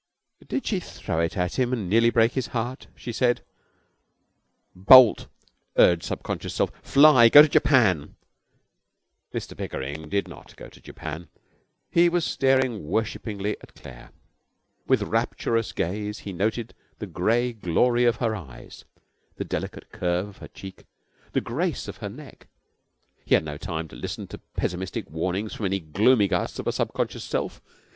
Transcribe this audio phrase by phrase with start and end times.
[0.47, 3.41] 'Did she throw it at him and nearly break his heart!' she said.
[4.75, 5.27] 'Bolt!'
[5.77, 6.71] urged Subconscious Self.
[6.81, 7.29] 'Fly!
[7.29, 8.15] Go to Japan!'
[9.31, 11.27] Mr Pickering did not go to Japan.
[11.91, 14.09] He was staring worshippingly at Claire.
[14.87, 18.85] With rapturous gaze he noted the grey glory of her eyes,
[19.35, 20.85] the delicate curve of her cheek,
[21.33, 22.47] the grace of her neck.
[23.23, 26.71] He had no time to listen to pessimistic warnings from any Gloomy Gus of a
[26.71, 27.61] Subconscious Self.